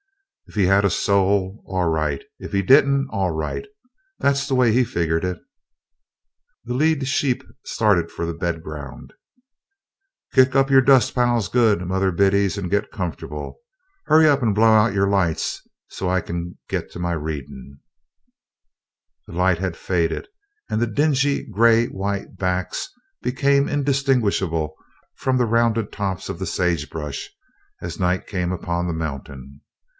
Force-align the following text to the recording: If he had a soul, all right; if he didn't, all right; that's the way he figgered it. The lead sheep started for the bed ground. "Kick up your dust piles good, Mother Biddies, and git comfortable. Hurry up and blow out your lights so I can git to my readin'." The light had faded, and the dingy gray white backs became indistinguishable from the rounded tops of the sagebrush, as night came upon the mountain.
If 0.47 0.55
he 0.55 0.65
had 0.65 0.83
a 0.83 0.89
soul, 0.89 1.63
all 1.65 1.87
right; 1.87 2.21
if 2.39 2.51
he 2.51 2.61
didn't, 2.61 3.07
all 3.11 3.31
right; 3.31 3.65
that's 4.19 4.47
the 4.47 4.55
way 4.55 4.73
he 4.73 4.83
figgered 4.83 5.23
it. 5.23 5.39
The 6.65 6.73
lead 6.73 7.07
sheep 7.07 7.43
started 7.63 8.11
for 8.11 8.25
the 8.25 8.33
bed 8.33 8.61
ground. 8.63 9.13
"Kick 10.33 10.55
up 10.55 10.69
your 10.69 10.81
dust 10.81 11.15
piles 11.15 11.47
good, 11.47 11.87
Mother 11.87 12.11
Biddies, 12.11 12.57
and 12.57 12.69
git 12.69 12.91
comfortable. 12.91 13.59
Hurry 14.07 14.27
up 14.27 14.41
and 14.41 14.53
blow 14.55 14.71
out 14.73 14.93
your 14.93 15.07
lights 15.07 15.61
so 15.87 16.09
I 16.09 16.19
can 16.19 16.57
git 16.67 16.91
to 16.91 16.99
my 16.99 17.13
readin'." 17.13 17.79
The 19.27 19.33
light 19.33 19.59
had 19.59 19.77
faded, 19.77 20.27
and 20.69 20.81
the 20.81 20.87
dingy 20.87 21.45
gray 21.47 21.85
white 21.85 22.35
backs 22.37 22.89
became 23.21 23.69
indistinguishable 23.69 24.75
from 25.15 25.37
the 25.37 25.45
rounded 25.45 25.91
tops 25.93 26.27
of 26.27 26.39
the 26.39 26.47
sagebrush, 26.47 27.29
as 27.81 27.99
night 27.99 28.25
came 28.27 28.51
upon 28.51 28.87
the 28.87 28.93
mountain. 28.93 29.61